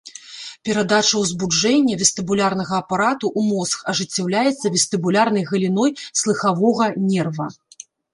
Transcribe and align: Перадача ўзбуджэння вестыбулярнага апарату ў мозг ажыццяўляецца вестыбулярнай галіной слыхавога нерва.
Перадача 0.67 1.19
ўзбуджэння 1.23 1.97
вестыбулярнага 2.01 2.73
апарату 2.83 3.25
ў 3.39 3.57
мозг 3.57 3.83
ажыццяўляецца 3.93 4.71
вестыбулярнай 4.77 5.43
галіной 5.51 5.93
слыхавога 6.23 6.89
нерва. 7.11 7.47